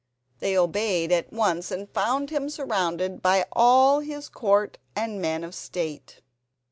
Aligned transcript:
They 0.39 0.57
obeyed 0.57 1.11
at 1.11 1.31
once 1.31 1.69
and 1.69 1.87
found 1.87 2.31
him 2.31 2.49
surrounded 2.49 3.21
by 3.21 3.45
all 3.51 3.99
his 3.99 4.29
court 4.29 4.79
and 4.95 5.21
men 5.21 5.43
of 5.43 5.53
state. 5.53 6.21